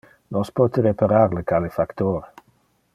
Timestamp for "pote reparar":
0.59-1.37